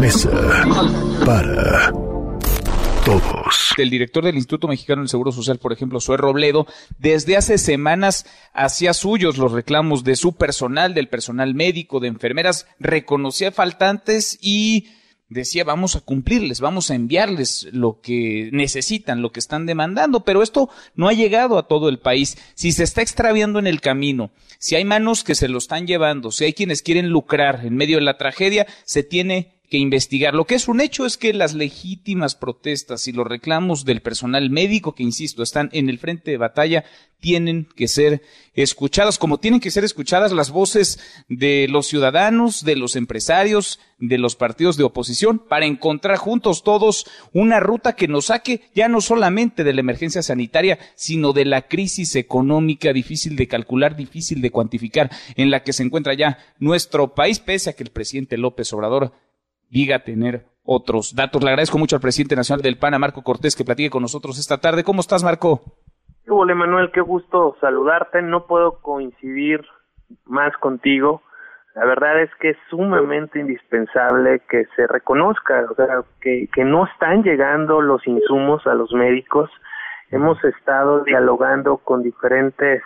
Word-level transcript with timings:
mesa 0.00 0.30
para 1.26 1.92
todos. 3.04 3.74
El 3.76 3.90
director 3.90 4.24
del 4.24 4.36
Instituto 4.36 4.66
Mexicano 4.66 5.02
del 5.02 5.10
Seguro 5.10 5.30
Social, 5.30 5.58
por 5.58 5.74
ejemplo, 5.74 6.00
Zoe 6.00 6.16
Robledo, 6.16 6.66
desde 6.98 7.36
hace 7.36 7.58
semanas 7.58 8.24
hacía 8.54 8.94
suyos 8.94 9.36
los 9.36 9.52
reclamos 9.52 10.02
de 10.02 10.16
su 10.16 10.32
personal, 10.32 10.94
del 10.94 11.08
personal 11.08 11.54
médico, 11.54 12.00
de 12.00 12.08
enfermeras, 12.08 12.66
reconocía 12.78 13.52
faltantes 13.52 14.38
y 14.40 14.88
decía 15.28 15.64
vamos 15.64 15.96
a 15.96 16.00
cumplirles, 16.00 16.60
vamos 16.60 16.90
a 16.90 16.94
enviarles 16.94 17.68
lo 17.72 18.00
que 18.00 18.48
necesitan, 18.52 19.20
lo 19.20 19.32
que 19.32 19.40
están 19.40 19.66
demandando, 19.66 20.24
pero 20.24 20.42
esto 20.42 20.70
no 20.94 21.08
ha 21.08 21.12
llegado 21.12 21.58
a 21.58 21.68
todo 21.68 21.90
el 21.90 21.98
país. 21.98 22.38
Si 22.54 22.72
se 22.72 22.84
está 22.84 23.02
extraviando 23.02 23.58
en 23.58 23.66
el 23.66 23.82
camino, 23.82 24.30
si 24.58 24.76
hay 24.76 24.84
manos 24.86 25.24
que 25.24 25.34
se 25.34 25.48
lo 25.48 25.58
están 25.58 25.86
llevando, 25.86 26.32
si 26.32 26.44
hay 26.44 26.54
quienes 26.54 26.80
quieren 26.80 27.10
lucrar 27.10 27.66
en 27.66 27.76
medio 27.76 27.98
de 27.98 28.04
la 28.04 28.16
tragedia, 28.16 28.66
se 28.84 29.02
tiene 29.02 29.59
que 29.70 29.78
investigar. 29.78 30.34
Lo 30.34 30.46
que 30.46 30.56
es 30.56 30.66
un 30.66 30.80
hecho 30.80 31.06
es 31.06 31.16
que 31.16 31.32
las 31.32 31.54
legítimas 31.54 32.34
protestas 32.34 33.06
y 33.06 33.12
los 33.12 33.26
reclamos 33.26 33.84
del 33.84 34.02
personal 34.02 34.50
médico, 34.50 34.96
que 34.96 35.04
insisto, 35.04 35.44
están 35.44 35.70
en 35.72 35.88
el 35.88 36.00
frente 36.00 36.32
de 36.32 36.38
batalla, 36.38 36.84
tienen 37.20 37.68
que 37.76 37.86
ser 37.86 38.22
escuchadas, 38.54 39.18
como 39.18 39.38
tienen 39.38 39.60
que 39.60 39.70
ser 39.70 39.84
escuchadas 39.84 40.32
las 40.32 40.50
voces 40.50 40.98
de 41.28 41.68
los 41.70 41.86
ciudadanos, 41.86 42.64
de 42.64 42.74
los 42.74 42.96
empresarios, 42.96 43.78
de 43.98 44.18
los 44.18 44.34
partidos 44.34 44.76
de 44.76 44.82
oposición, 44.82 45.38
para 45.38 45.66
encontrar 45.66 46.16
juntos 46.16 46.64
todos 46.64 47.06
una 47.32 47.60
ruta 47.60 47.94
que 47.94 48.08
nos 48.08 48.26
saque 48.26 48.62
ya 48.74 48.88
no 48.88 49.00
solamente 49.00 49.62
de 49.62 49.72
la 49.72 49.80
emergencia 49.80 50.22
sanitaria, 50.22 50.80
sino 50.96 51.32
de 51.32 51.44
la 51.44 51.68
crisis 51.68 52.16
económica 52.16 52.92
difícil 52.92 53.36
de 53.36 53.46
calcular, 53.46 53.94
difícil 53.94 54.40
de 54.42 54.50
cuantificar, 54.50 55.12
en 55.36 55.50
la 55.50 55.62
que 55.62 55.72
se 55.72 55.84
encuentra 55.84 56.14
ya 56.14 56.38
nuestro 56.58 57.14
país, 57.14 57.38
pese 57.38 57.70
a 57.70 57.74
que 57.74 57.84
el 57.84 57.90
presidente 57.90 58.36
López 58.36 58.72
Obrador 58.72 59.12
diga 59.70 60.00
tener 60.00 60.44
otros 60.64 61.14
datos. 61.14 61.42
Le 61.42 61.50
agradezco 61.50 61.78
mucho 61.78 61.96
al 61.96 62.02
presidente 62.02 62.36
nacional 62.36 62.62
del 62.62 62.78
PAN, 62.78 62.94
a 62.94 62.98
Marco 62.98 63.22
Cortés, 63.22 63.56
que 63.56 63.64
platique 63.64 63.90
con 63.90 64.02
nosotros 64.02 64.38
esta 64.38 64.58
tarde. 64.58 64.84
¿Cómo 64.84 65.00
estás, 65.00 65.24
Marco? 65.24 65.62
Hola, 66.28 66.54
Manuel, 66.54 66.90
qué 66.92 67.00
gusto 67.00 67.56
saludarte. 67.60 68.22
No 68.22 68.46
puedo 68.46 68.80
coincidir 68.80 69.64
más 70.26 70.56
contigo. 70.58 71.22
La 71.74 71.86
verdad 71.86 72.20
es 72.22 72.30
que 72.40 72.50
es 72.50 72.56
sumamente 72.68 73.38
indispensable 73.38 74.42
que 74.50 74.66
se 74.76 74.86
reconozca, 74.86 75.66
o 75.70 75.74
sea, 75.74 76.02
que, 76.20 76.48
que 76.52 76.64
no 76.64 76.86
están 76.86 77.22
llegando 77.22 77.80
los 77.80 78.06
insumos 78.06 78.66
a 78.66 78.74
los 78.74 78.92
médicos. 78.92 79.50
Hemos 80.10 80.42
estado 80.44 81.04
dialogando 81.04 81.78
con 81.78 82.02
diferentes 82.02 82.82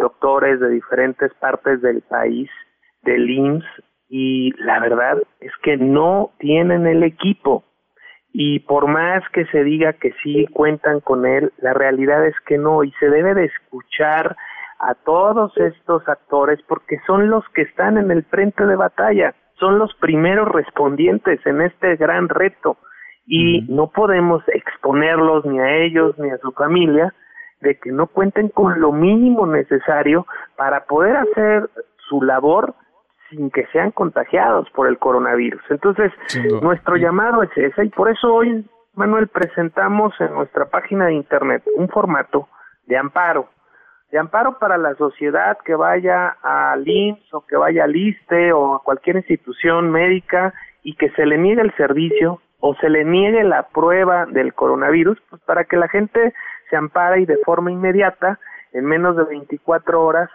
doctores 0.00 0.60
de 0.60 0.70
diferentes 0.70 1.34
partes 1.34 1.82
del 1.82 2.00
país, 2.02 2.48
del 3.02 3.28
IMSS, 3.28 3.64
y 4.14 4.52
la 4.62 4.78
verdad 4.78 5.16
es 5.40 5.52
que 5.62 5.78
no 5.78 6.32
tienen 6.38 6.86
el 6.86 7.02
equipo. 7.02 7.64
Y 8.30 8.60
por 8.60 8.86
más 8.86 9.26
que 9.30 9.46
se 9.46 9.64
diga 9.64 9.94
que 9.94 10.12
sí 10.22 10.46
cuentan 10.52 11.00
con 11.00 11.24
él, 11.24 11.50
la 11.56 11.72
realidad 11.72 12.26
es 12.26 12.34
que 12.46 12.58
no 12.58 12.84
y 12.84 12.92
se 13.00 13.08
debe 13.08 13.32
de 13.32 13.46
escuchar 13.46 14.36
a 14.80 14.94
todos 14.96 15.56
estos 15.56 16.06
actores 16.06 16.60
porque 16.68 16.98
son 17.06 17.30
los 17.30 17.42
que 17.54 17.62
están 17.62 17.96
en 17.96 18.10
el 18.10 18.22
frente 18.24 18.66
de 18.66 18.76
batalla, 18.76 19.34
son 19.58 19.78
los 19.78 19.94
primeros 19.94 20.46
respondientes 20.46 21.40
en 21.46 21.62
este 21.62 21.96
gran 21.96 22.28
reto. 22.28 22.76
Y 23.24 23.62
no 23.70 23.92
podemos 23.92 24.42
exponerlos 24.48 25.46
ni 25.46 25.58
a 25.58 25.74
ellos 25.74 26.18
ni 26.18 26.28
a 26.28 26.36
su 26.36 26.52
familia 26.52 27.14
de 27.62 27.78
que 27.78 27.90
no 27.90 28.08
cuenten 28.08 28.50
con 28.50 28.78
lo 28.78 28.92
mínimo 28.92 29.46
necesario 29.46 30.26
para 30.56 30.84
poder 30.84 31.16
hacer 31.16 31.70
su 32.10 32.20
labor 32.20 32.74
sin 33.32 33.50
que 33.50 33.66
sean 33.72 33.90
contagiados 33.90 34.68
por 34.70 34.86
el 34.86 34.98
coronavirus. 34.98 35.62
Entonces, 35.70 36.12
nuestro 36.62 36.96
llamado 36.96 37.42
es 37.42 37.50
ese 37.56 37.86
y 37.86 37.88
por 37.88 38.10
eso 38.10 38.32
hoy, 38.32 38.64
Manuel, 38.94 39.28
presentamos 39.28 40.14
en 40.20 40.34
nuestra 40.34 40.66
página 40.66 41.06
de 41.06 41.14
internet 41.14 41.62
un 41.76 41.88
formato 41.88 42.48
de 42.86 42.96
amparo, 42.96 43.48
de 44.10 44.18
amparo 44.18 44.58
para 44.58 44.76
la 44.76 44.94
sociedad 44.96 45.56
que 45.64 45.74
vaya 45.74 46.36
al 46.42 46.86
IMSS 46.86 47.34
o 47.34 47.46
que 47.46 47.56
vaya 47.56 47.84
al 47.84 47.96
ISTE 47.96 48.52
o 48.52 48.74
a 48.74 48.82
cualquier 48.82 49.16
institución 49.16 49.90
médica 49.90 50.52
y 50.82 50.94
que 50.96 51.10
se 51.10 51.24
le 51.24 51.38
niegue 51.38 51.62
el 51.62 51.74
servicio 51.76 52.40
o 52.60 52.74
se 52.76 52.90
le 52.90 53.04
niegue 53.04 53.42
la 53.44 53.68
prueba 53.68 54.26
del 54.26 54.54
coronavirus, 54.54 55.18
pues 55.30 55.42
para 55.42 55.64
que 55.64 55.76
la 55.76 55.88
gente 55.88 56.34
se 56.68 56.76
ampare 56.76 57.22
y 57.22 57.26
de 57.26 57.38
forma 57.38 57.72
inmediata, 57.72 58.38
en 58.72 58.84
menos 58.84 59.16
de 59.16 59.24
24 59.24 60.02
horas, 60.04 60.30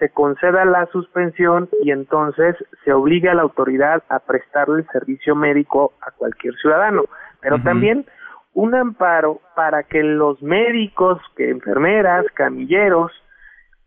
se 0.00 0.08
conceda 0.08 0.64
la 0.64 0.86
suspensión 0.86 1.68
y 1.82 1.92
entonces 1.92 2.56
se 2.84 2.92
obligue 2.92 3.28
a 3.28 3.34
la 3.34 3.42
autoridad 3.42 4.02
a 4.08 4.18
prestarle 4.18 4.80
el 4.80 4.86
servicio 4.88 5.36
médico 5.36 5.92
a 6.00 6.10
cualquier 6.10 6.54
ciudadano. 6.56 7.04
Pero 7.40 7.62
también 7.62 8.06
un 8.54 8.74
amparo 8.74 9.40
para 9.54 9.82
que 9.82 10.02
los 10.02 10.42
médicos, 10.42 11.20
que 11.36 11.50
enfermeras, 11.50 12.24
camilleros, 12.34 13.12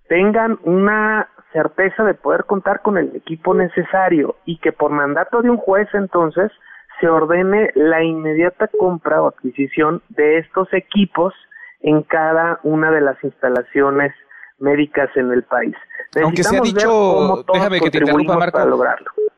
tengan 0.07 0.59
una 0.63 1.27
certeza 1.51 2.03
de 2.03 2.13
poder 2.13 2.45
contar 2.45 2.81
con 2.81 2.97
el 2.97 3.15
equipo 3.15 3.55
necesario 3.55 4.35
y 4.45 4.59
que 4.59 4.71
por 4.71 4.91
mandato 4.91 5.41
de 5.41 5.49
un 5.49 5.57
juez 5.57 5.87
entonces 5.93 6.51
se 6.99 7.07
ordene 7.07 7.71
la 7.73 8.03
inmediata 8.03 8.69
compra 8.79 9.21
o 9.21 9.29
adquisición 9.29 10.03
de 10.09 10.37
estos 10.37 10.71
equipos 10.73 11.33
en 11.81 12.03
cada 12.03 12.59
una 12.63 12.91
de 12.91 13.01
las 13.01 13.21
instalaciones 13.23 14.13
médicas 14.59 15.09
en 15.15 15.31
el 15.31 15.43
país. 15.43 15.75
Aunque 16.21 16.43
se 16.43 16.57
ha 16.57 16.61
dicho, 16.61 17.43
déjame 17.51 17.79
que 17.79 17.89
te 17.89 17.97
interrumpa 17.99 18.37
Marco, 18.37 18.59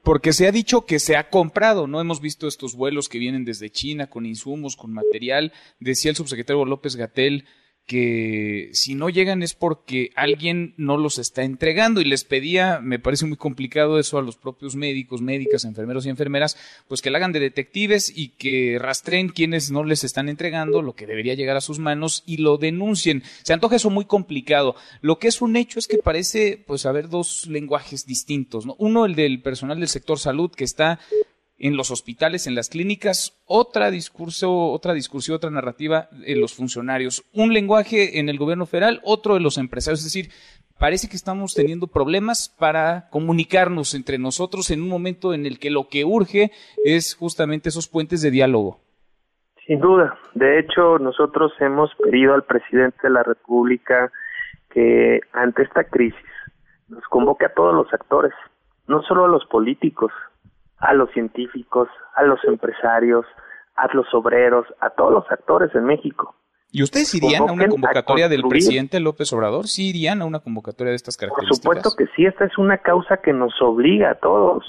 porque 0.03 0.34
se 0.34 0.48
ha 0.48 0.52
dicho 0.52 0.86
que 0.86 1.00
se 1.00 1.18
ha 1.18 1.30
comprado, 1.30 1.88
¿no? 1.88 2.00
Hemos 2.00 2.22
visto 2.22 2.48
estos 2.48 2.76
vuelos 2.76 3.09
que 3.09 3.18
vienen 3.18 3.44
desde 3.44 3.72
China 3.72 4.08
con 4.08 4.26
insumos, 4.26 4.76
con 4.76 4.94
material. 4.94 5.52
Decía 5.80 6.12
el 6.12 6.18
subsecretario 6.18 6.64
López 6.66 6.96
Gatel 6.96 7.46
que 7.85 8.69
si 8.73 8.96
no 8.96 9.09
llegan 9.09 9.44
es 9.44 9.53
porque 9.53 10.09
alguien 10.16 10.73
no 10.78 10.97
los 10.97 11.19
está 11.19 11.44
entregando 11.44 12.01
y 12.01 12.06
les 12.06 12.23
pedía, 12.23 12.79
me 12.81 12.97
parece 12.97 13.25
muy 13.25 13.38
complicado 13.38 14.00
eso 14.00 14.18
a 14.18 14.23
los 14.23 14.38
propios 14.38 14.75
médicos, 14.75 15.22
médicas, 15.22 15.66
enfermeros 15.66 16.06
y 16.06 16.09
enfermeras, 16.09 16.57
pues 16.88 17.01
que 17.01 17.12
la 17.12 17.19
hagan 17.19 17.31
de 17.31 17.40
detectives 17.40 18.12
y 18.16 18.29
que 18.29 18.78
rastreen 18.79 19.29
quienes 19.29 19.69
no 19.69 19.84
les 19.84 20.03
están 20.03 20.29
entregando 20.29 20.81
lo 20.81 20.94
que 20.94 21.06
debería 21.06 21.35
llegar 21.35 21.57
a 21.57 21.62
sus 21.62 21.78
manos 21.78 22.23
y 22.25 22.38
lo 22.38 22.57
denuncien. 22.57 23.23
Se 23.44 23.53
antoja 23.53 23.75
eso 23.75 23.91
muy 23.91 24.06
complicado. 24.06 24.75
Lo 25.02 25.19
que 25.19 25.28
es 25.28 25.41
un 25.41 25.56
hecho 25.56 25.78
es 25.78 25.88
que 25.88 26.00
parece 26.00 26.63
pues 26.66 26.88
haber 26.88 27.09
dos 27.09 27.46
lenguajes 27.46 28.07
distintos, 28.07 28.66
¿no? 28.66 28.75
Uno 28.79 29.06
el 29.06 29.13
del 29.13 29.41
personal 29.41 29.79
del 29.79 29.90
sector 29.90 30.17
salud 30.17 30.52
que 30.52 30.63
está 30.63 31.00
en 31.57 31.77
los 31.77 31.91
hospitales, 31.91 32.47
en 32.47 32.55
las 32.55 32.69
clínicas, 32.69 33.41
otra 33.45 33.91
discurso, 33.91 34.71
otra 34.71 34.93
discursión, 34.93 35.38
otra 35.38 35.49
narrativa 35.49 36.09
en 36.25 36.41
los 36.41 36.53
funcionarios, 36.53 37.23
un 37.33 37.53
lenguaje 37.53 38.19
en 38.19 38.29
el 38.29 38.38
gobierno 38.38 38.66
federal, 38.66 38.99
otro 39.03 39.35
de 39.35 39.39
los 39.39 39.57
empresarios, 39.57 39.99
es 39.99 40.05
decir, 40.05 40.31
parece 40.79 41.07
que 41.07 41.16
estamos 41.16 41.53
teniendo 41.53 41.88
problemas 41.88 42.53
para 42.59 43.09
comunicarnos 43.09 43.93
entre 43.93 44.17
nosotros 44.17 44.69
en 44.71 44.81
un 44.81 44.89
momento 44.89 45.33
en 45.33 45.45
el 45.45 45.59
que 45.59 45.71
lo 45.71 45.88
que 45.88 46.03
urge 46.03 46.51
es 46.83 47.16
justamente 47.16 47.69
esos 47.69 47.87
puentes 47.87 48.22
de 48.22 48.31
diálogo. 48.31 48.79
Sin 49.66 49.79
duda, 49.79 50.17
de 50.35 50.59
hecho 50.59 50.99
nosotros 50.99 51.53
hemos 51.59 51.89
pedido 51.95 52.33
al 52.33 52.43
presidente 52.43 52.97
de 53.03 53.09
la 53.09 53.23
República 53.23 54.11
que 54.69 55.22
ante 55.31 55.63
esta 55.63 55.85
crisis 55.85 56.19
nos 56.87 57.03
convoque 57.05 57.45
a 57.45 57.53
todos 57.53 57.73
los 57.73 57.91
actores, 57.91 58.33
no 58.87 59.01
solo 59.03 59.25
a 59.25 59.27
los 59.27 59.45
políticos, 59.45 60.11
a 60.78 60.94
los 60.94 61.09
científicos, 61.12 61.88
a 62.16 62.24
los 62.24 62.44
empresarios, 62.46 63.25
a 63.75 63.88
los 63.94 64.12
obreros, 64.13 64.66
a 64.80 64.90
todos 64.90 65.12
los 65.12 65.31
actores 65.31 65.74
en 65.75 65.86
México. 65.86 66.36
¿Y 66.72 66.84
ustedes 66.84 67.13
irían 67.16 67.47
a 67.47 67.53
una 67.53 67.68
convocatoria 67.68 68.28
del 68.28 68.44
presidente 68.44 69.00
López 69.00 69.31
Obrador? 69.31 69.68
¿Sí 69.68 69.90
irían 69.90 70.22
a 70.22 70.25
una 70.25 70.40
convocatoria 70.40 70.91
de 70.91 70.97
estas 70.97 71.16
características? 71.16 71.66
Por 71.66 71.75
supuesto 71.78 71.97
que 71.97 72.14
sí, 72.16 72.25
esta 72.25 72.46
es 72.46 72.58
una 72.58 72.80
causa 72.80 73.18
que 73.18 73.31
nos 73.31 73.53
obliga 73.62 74.11
a 74.11 74.16
todos. 74.16 74.66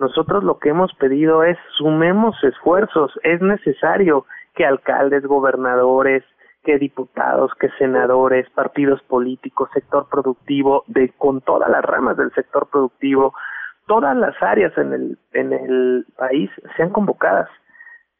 Nosotros 0.00 0.42
lo 0.42 0.58
que 0.58 0.70
hemos 0.70 0.92
pedido 0.94 1.44
es 1.44 1.56
sumemos 1.76 2.36
esfuerzos, 2.42 3.12
es 3.22 3.40
necesario 3.40 4.26
que 4.54 4.64
alcaldes, 4.64 5.24
gobernadores, 5.26 6.24
que 6.64 6.78
diputados, 6.78 7.52
que 7.60 7.68
senadores, 7.78 8.48
partidos 8.50 9.00
políticos, 9.02 9.70
sector 9.72 10.08
productivo, 10.10 10.84
de 10.86 11.10
con 11.16 11.40
todas 11.40 11.70
las 11.70 11.84
ramas 11.84 12.16
del 12.16 12.32
sector 12.34 12.68
productivo, 12.68 13.32
todas 13.88 14.16
las 14.16 14.40
áreas 14.40 14.72
en 14.78 14.92
el, 14.92 15.18
en 15.32 15.52
el 15.52 16.06
país 16.16 16.50
sean 16.76 16.90
convocadas. 16.90 17.48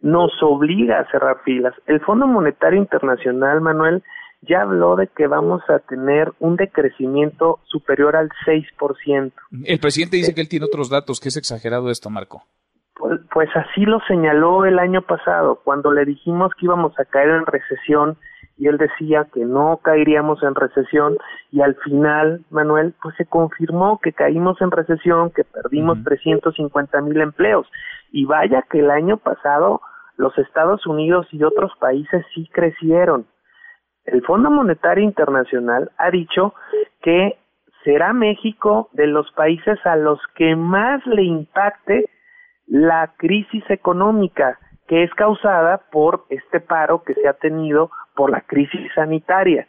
Nos 0.00 0.32
obliga 0.42 0.98
a 0.98 1.10
cerrar 1.10 1.42
filas. 1.44 1.74
El 1.86 2.00
Fondo 2.00 2.26
Monetario 2.26 2.78
Internacional, 2.78 3.60
Manuel, 3.60 4.02
ya 4.42 4.62
habló 4.62 4.96
de 4.96 5.08
que 5.08 5.26
vamos 5.26 5.62
a 5.68 5.80
tener 5.80 6.32
un 6.40 6.56
decrecimiento 6.56 7.60
superior 7.64 8.16
al 8.16 8.30
6%. 8.46 9.32
El 9.64 9.80
presidente 9.80 10.16
dice 10.16 10.34
que 10.34 10.40
él 10.40 10.48
tiene 10.48 10.66
otros 10.66 10.90
datos, 10.90 11.20
que 11.20 11.28
es 11.28 11.36
exagerado 11.36 11.90
esto, 11.90 12.10
Marco. 12.10 12.42
Pues, 12.94 13.20
pues 13.32 13.48
así 13.54 13.84
lo 13.84 14.00
señaló 14.08 14.64
el 14.64 14.78
año 14.78 15.02
pasado, 15.02 15.60
cuando 15.64 15.92
le 15.92 16.04
dijimos 16.04 16.52
que 16.58 16.66
íbamos 16.66 16.98
a 16.98 17.04
caer 17.04 17.30
en 17.30 17.46
recesión 17.46 18.16
y 18.58 18.66
él 18.66 18.76
decía 18.76 19.26
que 19.32 19.44
no 19.44 19.78
caeríamos 19.82 20.42
en 20.42 20.54
recesión 20.54 21.16
y 21.52 21.60
al 21.60 21.76
final, 21.76 22.44
Manuel, 22.50 22.94
pues 23.00 23.14
se 23.16 23.24
confirmó 23.24 24.00
que 24.02 24.12
caímos 24.12 24.60
en 24.60 24.72
recesión, 24.72 25.30
que 25.30 25.44
perdimos 25.44 26.02
350 26.02 27.00
mil 27.02 27.20
empleos 27.20 27.70
y 28.10 28.24
vaya 28.24 28.64
que 28.68 28.80
el 28.80 28.90
año 28.90 29.16
pasado 29.16 29.80
los 30.16 30.36
Estados 30.38 30.84
Unidos 30.86 31.28
y 31.30 31.44
otros 31.44 31.72
países 31.78 32.26
sí 32.34 32.50
crecieron. 32.52 33.26
El 34.04 34.22
Fondo 34.22 34.50
Monetario 34.50 35.04
Internacional 35.04 35.92
ha 35.96 36.10
dicho 36.10 36.54
que 37.00 37.38
será 37.84 38.12
México 38.12 38.88
de 38.92 39.06
los 39.06 39.30
países 39.32 39.78
a 39.86 39.94
los 39.94 40.18
que 40.34 40.56
más 40.56 41.06
le 41.06 41.22
impacte 41.22 42.06
la 42.66 43.14
crisis 43.16 43.64
económica 43.70 44.58
que 44.88 45.04
es 45.04 45.14
causada 45.14 45.82
por 45.92 46.24
este 46.30 46.60
paro 46.60 47.02
que 47.04 47.14
se 47.14 47.28
ha 47.28 47.34
tenido 47.34 47.90
por 48.18 48.30
la 48.30 48.40
crisis 48.40 48.90
sanitaria. 48.96 49.64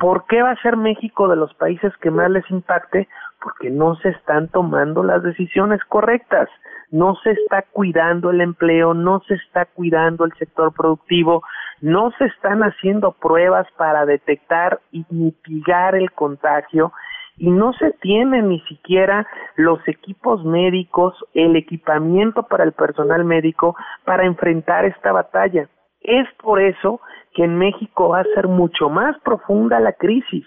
¿Por 0.00 0.26
qué 0.26 0.42
va 0.42 0.50
a 0.50 0.62
ser 0.62 0.76
México 0.76 1.28
de 1.28 1.36
los 1.36 1.54
países 1.54 1.96
que 1.98 2.10
más 2.10 2.28
les 2.28 2.50
impacte? 2.50 3.06
Porque 3.40 3.70
no 3.70 3.94
se 3.94 4.08
están 4.08 4.48
tomando 4.48 5.04
las 5.04 5.22
decisiones 5.22 5.80
correctas, 5.84 6.48
no 6.90 7.14
se 7.22 7.30
está 7.30 7.62
cuidando 7.62 8.30
el 8.30 8.40
empleo, 8.40 8.94
no 8.94 9.20
se 9.28 9.34
está 9.34 9.66
cuidando 9.66 10.24
el 10.24 10.32
sector 10.32 10.74
productivo, 10.74 11.44
no 11.82 12.10
se 12.18 12.24
están 12.24 12.64
haciendo 12.64 13.12
pruebas 13.12 13.68
para 13.76 14.04
detectar 14.06 14.80
y 14.90 15.06
mitigar 15.10 15.94
el 15.94 16.10
contagio 16.10 16.92
y 17.36 17.52
no 17.52 17.74
se 17.74 17.92
tienen 18.00 18.48
ni 18.48 18.58
siquiera 18.62 19.24
los 19.54 19.78
equipos 19.86 20.44
médicos, 20.44 21.14
el 21.32 21.54
equipamiento 21.54 22.42
para 22.42 22.64
el 22.64 22.72
personal 22.72 23.24
médico 23.24 23.76
para 24.04 24.26
enfrentar 24.26 24.84
esta 24.84 25.12
batalla. 25.12 25.68
Es 26.04 26.28
por 26.34 26.60
eso 26.60 27.00
que 27.32 27.44
en 27.44 27.56
México 27.56 28.10
va 28.10 28.20
a 28.20 28.34
ser 28.34 28.46
mucho 28.46 28.88
más 28.90 29.18
profunda 29.20 29.80
la 29.80 29.94
crisis, 29.94 30.46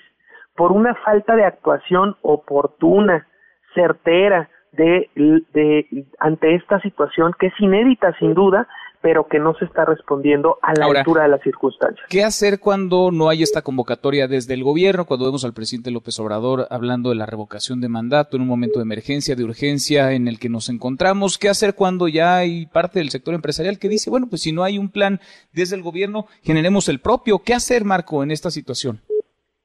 por 0.56 0.71
una 0.71 0.95
falta 0.95 1.36
de 1.36 1.44
actuación 1.44 2.15
oportuna, 2.21 3.27
certera, 3.74 4.50
de, 4.71 5.09
de, 5.15 6.06
ante 6.19 6.56
esta 6.56 6.80
situación 6.81 7.33
que 7.39 7.48
es 7.48 7.59
inédita 7.59 8.13
sin 8.19 8.33
duda, 8.33 8.68
pero 9.01 9.27
que 9.27 9.39
no 9.39 9.53
se 9.55 9.65
está 9.65 9.85
respondiendo 9.85 10.57
a 10.61 10.73
la 10.73 10.85
altura 10.85 11.23
de 11.23 11.29
las 11.29 11.41
circunstancias. 11.41 12.05
¿Qué 12.09 12.23
hacer 12.23 12.59
cuando 12.59 13.11
no 13.11 13.29
hay 13.29 13.44
esta 13.44 13.61
convocatoria 13.61 14.27
desde 14.27 14.53
el 14.53 14.63
gobierno, 14.63 15.05
cuando 15.05 15.25
vemos 15.25 15.45
al 15.45 15.53
presidente 15.53 15.91
López 15.91 16.19
Obrador 16.19 16.67
hablando 16.69 17.09
de 17.09 17.15
la 17.15 17.25
revocación 17.25 17.81
de 17.81 17.89
mandato 17.89 18.35
en 18.35 18.44
un 18.44 18.47
momento 18.47 18.79
de 18.79 18.83
emergencia, 18.83 19.35
de 19.35 19.44
urgencia 19.44 20.11
en 20.13 20.27
el 20.27 20.39
que 20.39 20.49
nos 20.49 20.69
encontramos? 20.69 21.38
¿Qué 21.38 21.49
hacer 21.49 21.75
cuando 21.75 22.07
ya 22.07 22.38
hay 22.38 22.65
parte 22.67 22.99
del 22.99 23.09
sector 23.09 23.33
empresarial 23.33 23.79
que 23.79 23.89
dice, 23.89 24.09
bueno, 24.09 24.27
pues 24.29 24.41
si 24.41 24.51
no 24.51 24.63
hay 24.63 24.77
un 24.77 24.89
plan 24.89 25.19
desde 25.53 25.75
el 25.75 25.83
gobierno, 25.83 26.25
generemos 26.41 26.89
el 26.89 26.99
propio? 26.99 27.39
¿Qué 27.39 27.53
hacer, 27.53 27.85
Marco, 27.85 28.23
en 28.23 28.31
esta 28.31 28.51
situación? 28.51 29.01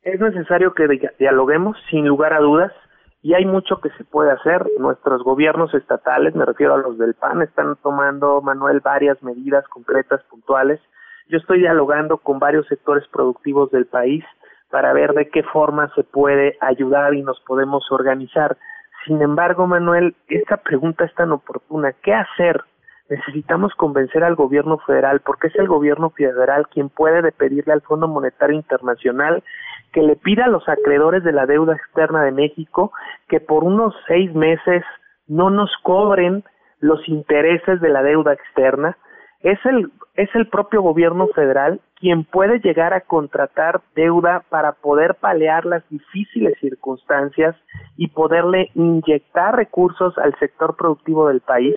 Es 0.03 0.21
necesario 0.21 0.75
que 0.75 0.89
dialoguemos, 1.19 1.77
sin 1.91 2.07
lugar 2.07 2.33
a 2.33 2.41
dudas, 2.41 2.73
y 3.23 3.35
hay 3.35 3.47
mucho 3.47 3.81
que 3.81 3.91
se 3.91 4.05
puede 4.05 4.33
hacer. 4.33 4.67
Nuestros 4.79 5.23
gobiernos 5.23 5.73
estatales, 5.75 6.35
me 6.35 6.45
refiero 6.45 6.75
a 6.75 6.79
los 6.79 6.99
del 6.99 7.15
PAN, 7.15 7.41
están 7.43 7.77
tomando, 7.77 8.43
Manuel, 8.43 8.81
varias 8.81 9.23
medidas 9.23 9.67
concretas, 9.69 10.23
puntuales. 10.25 10.81
Yo 11.29 11.39
estoy 11.39 11.61
dialogando 11.61 12.19
con 12.19 12.41
varios 12.41 12.67
sectores 12.67 13.07
productivos 13.09 13.71
del 13.71 13.87
país 13.87 14.25
para 14.71 14.93
ver 14.93 15.13
de 15.13 15.29
qué 15.29 15.45
forma 15.45 15.93
se 15.95 16.03
puede 16.03 16.57
ayudar 16.61 17.15
y 17.15 17.23
nos 17.23 17.39
podemos 17.41 17.85
organizar. 17.93 18.57
Sin 19.07 19.23
embargo, 19.23 19.67
Manuel, 19.69 20.17
esta 20.29 20.57
pregunta 20.57 21.05
es 21.05 21.15
tan 21.15 21.31
oportuna. 21.31 21.93
¿Qué 22.03 22.13
hacer? 22.13 22.61
Necesitamos 23.09 23.75
convencer 23.75 24.25
al 24.25 24.35
gobierno 24.35 24.79
federal, 24.79 25.21
porque 25.21 25.49
es 25.49 25.57
el 25.57 25.69
gobierno 25.69 26.11
federal 26.11 26.67
quien 26.69 26.89
puede 26.89 27.31
pedirle 27.31 27.73
al 27.73 27.83
Fondo 27.83 28.09
Monetario 28.09 28.57
Internacional 28.57 29.45
que 29.93 30.03
le 30.03 30.17
pida 30.17 30.47
a 30.47 30.49
los 30.49 30.69
acreedores 30.69 31.23
de 31.23 31.33
la 31.33 31.47
deuda 31.47 31.75
externa 31.75 32.23
de 32.23 32.33
México 32.33 32.93
que 33.29 33.41
por 33.41 33.65
unos 33.65 33.95
seis 34.09 34.35
meses 34.35 34.83
no 35.29 35.51
nos 35.51 35.71
cobren 35.83 36.45
los 36.81 37.09
intereses 37.09 37.81
de 37.81 37.89
la 37.89 38.03
deuda 38.03 38.33
externa. 38.33 38.97
Es 39.41 39.59
el, 39.65 39.91
es 40.15 40.29
el 40.35 40.49
propio 40.49 40.83
gobierno 40.83 41.29
federal 41.29 41.81
quien 42.03 42.25
puede 42.25 42.59
llegar 42.59 42.93
a 42.95 43.03
contratar 43.03 43.81
deuda 43.95 44.43
para 44.49 44.73
poder 44.73 45.15
paliar 45.15 45.65
las 45.65 45.89
difíciles 45.89 46.59
circunstancias 46.59 47.55
y 47.97 48.09
poderle 48.09 48.73
inyectar 48.75 49.55
recursos 49.55 50.19
al 50.19 50.37
sector 50.41 50.75
productivo 50.77 51.29
del 51.29 51.41
país. 51.41 51.77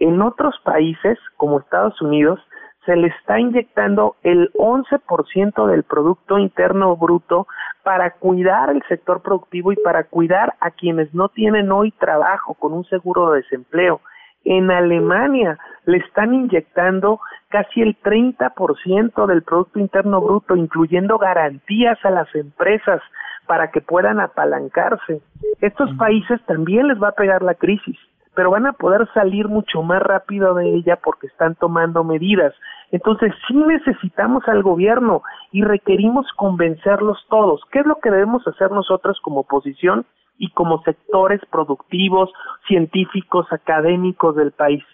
En 0.00 0.20
otros 0.22 0.56
países, 0.64 1.18
como 1.36 1.60
Estados 1.60 2.02
Unidos, 2.02 2.40
se 2.86 2.96
le 2.96 3.08
está 3.08 3.38
inyectando 3.38 4.16
el 4.22 4.50
11% 4.54 5.66
del 5.66 5.82
Producto 5.82 6.38
Interno 6.38 6.96
Bruto 6.96 7.46
para 7.82 8.12
cuidar 8.12 8.70
el 8.70 8.82
sector 8.88 9.22
productivo 9.22 9.72
y 9.72 9.76
para 9.76 10.04
cuidar 10.04 10.54
a 10.60 10.70
quienes 10.70 11.12
no 11.14 11.28
tienen 11.28 11.70
hoy 11.72 11.92
trabajo 11.92 12.54
con 12.54 12.72
un 12.72 12.84
seguro 12.86 13.30
de 13.30 13.42
desempleo. 13.42 14.00
En 14.44 14.70
Alemania 14.70 15.58
le 15.84 15.98
están 15.98 16.32
inyectando 16.32 17.20
casi 17.48 17.82
el 17.82 18.00
30% 18.00 19.26
del 19.26 19.42
Producto 19.42 19.78
Interno 19.78 20.22
Bruto, 20.22 20.56
incluyendo 20.56 21.18
garantías 21.18 21.98
a 22.04 22.10
las 22.10 22.34
empresas 22.34 23.02
para 23.46 23.70
que 23.70 23.82
puedan 23.82 24.20
apalancarse. 24.20 25.20
Estos 25.60 25.92
países 25.96 26.40
también 26.46 26.88
les 26.88 27.02
va 27.02 27.08
a 27.08 27.12
pegar 27.12 27.42
la 27.42 27.54
crisis 27.54 27.98
pero 28.40 28.52
van 28.52 28.66
a 28.66 28.72
poder 28.72 29.06
salir 29.12 29.48
mucho 29.48 29.82
más 29.82 30.00
rápido 30.00 30.54
de 30.54 30.66
ella 30.74 30.98
porque 31.04 31.26
están 31.26 31.56
tomando 31.56 32.04
medidas. 32.04 32.54
Entonces 32.90 33.34
sí 33.46 33.52
necesitamos 33.52 34.42
al 34.48 34.62
gobierno 34.62 35.22
y 35.52 35.62
requerimos 35.62 36.24
convencerlos 36.36 37.18
todos. 37.28 37.60
¿Qué 37.70 37.80
es 37.80 37.86
lo 37.86 37.96
que 37.96 38.10
debemos 38.10 38.48
hacer 38.48 38.70
nosotros 38.70 39.20
como 39.20 39.40
oposición 39.40 40.06
y 40.38 40.48
como 40.52 40.82
sectores 40.84 41.42
productivos, 41.50 42.32
científicos, 42.66 43.46
académicos 43.52 44.34
del 44.36 44.52
país? 44.52 44.84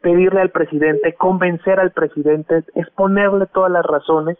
Pedirle 0.00 0.40
al 0.40 0.50
presidente, 0.50 1.16
convencer 1.16 1.80
al 1.80 1.90
presidente, 1.90 2.62
exponerle 2.76 3.46
todas 3.46 3.72
las 3.72 3.84
razones 3.84 4.38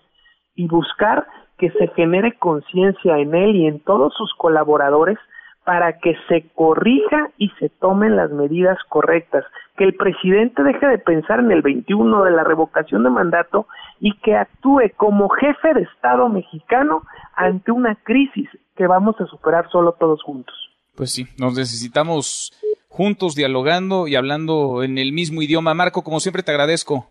y 0.55 0.69
buscar 0.69 1.27
que 1.59 1.73
se 1.73 1.89
genere 1.97 2.39
conciencia 2.39 3.19
en 3.19 3.35
él 3.35 3.57
y 3.57 3.67
en 3.67 3.81
todos 3.81 4.15
sus 4.15 4.33
colaboradores 4.35 5.19
para 5.65 5.99
que 5.99 6.17
se 6.29 6.49
corrija 6.55 7.31
y 7.39 7.51
se 7.61 7.69
tomen 7.69 8.17
las 8.17 8.31
medidas 8.31 8.79
correctas, 8.89 9.45
que 9.77 9.85
el 9.85 9.95
presidente 9.95 10.63
deje 10.63 10.87
de 10.87 10.99
pensar 10.99 11.39
en 11.39 11.53
el 11.53 11.63
21 11.63 12.25
de 12.25 12.31
la 12.33 12.45
revocación 12.45 13.05
de 13.05 13.11
mandato 13.11 13.67
y 14.01 14.17
que 14.19 14.37
actúe 14.37 14.91
como 14.97 15.29
jefe 15.29 15.75
de 15.75 15.83
Estado 15.83 16.29
mexicano 16.29 17.03
ante 17.37 17.71
una 17.71 17.95
crisis 17.95 18.49
que 18.77 18.87
vamos 18.87 19.21
a 19.21 19.27
superar 19.27 19.71
solo 19.71 19.93
todos 19.93 20.23
juntos. 20.23 20.55
Pues 20.97 21.13
sí, 21.13 21.27
nos 21.39 21.57
necesitamos 21.57 22.53
juntos 22.89 23.35
dialogando 23.35 24.09
y 24.09 24.17
hablando 24.17 24.83
en 24.83 24.99
el 24.99 25.13
mismo 25.13 25.43
idioma. 25.43 25.75
Marco, 25.75 26.03
como 26.03 26.21
siempre 26.21 26.43
te 26.43 26.51
agradezco. 26.51 27.07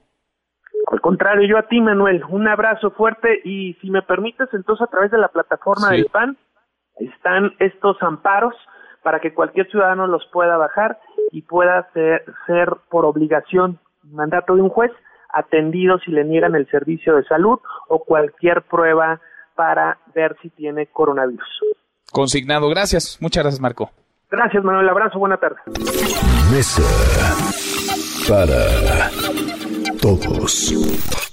Al 0.92 1.02
contrario, 1.02 1.48
yo 1.48 1.58
a 1.58 1.68
ti, 1.68 1.80
Manuel, 1.80 2.24
un 2.30 2.48
abrazo 2.48 2.92
fuerte 2.92 3.40
y 3.46 3.74
si 3.76 3.90
me 3.90 4.02
permites, 4.02 4.50
entonces 4.52 4.86
a 4.86 4.92
través 4.92 5.10
de 5.10 5.18
la 5.18 5.30
plataforma 5.30 5.92
del 5.92 6.06
PAN, 6.06 6.38
están 7.00 7.54
estos 7.60 8.02
amparos 8.02 8.56
para 9.04 9.20
que 9.20 9.34
cualquier 9.34 9.70
ciudadano 9.70 10.08
los 10.08 10.26
pueda 10.32 10.58
bajar 10.58 11.00
y 11.32 11.42
pueda 11.42 11.90
ser, 11.94 12.24
ser 12.46 12.70
por 12.90 13.06
obligación, 13.06 13.80
mandato 14.04 14.56
de 14.56 14.62
un 14.62 14.70
juez, 14.70 14.92
atendido 15.34 15.98
si 16.00 16.12
le 16.12 16.24
niegan 16.24 16.56
el 16.56 16.70
servicio 16.70 17.16
de 17.16 17.24
salud 17.24 17.60
o 17.88 18.04
cualquier 18.04 18.64
prueba 18.64 19.22
para 19.56 19.98
ver 20.14 20.36
si 20.42 20.50
tiene 20.50 20.88
coronavirus. 20.88 21.48
Consignado, 22.12 22.70
gracias. 22.70 23.18
Muchas 23.22 23.44
gracias, 23.44 23.62
Marco. 23.62 23.90
Gracias, 24.30 24.64
Manuel. 24.64 24.88
Abrazo, 24.90 25.20
buena 25.20 25.38
tarde. 25.38 25.58
Mesa 26.52 26.84
para 28.28 29.10
todos. 30.02 31.31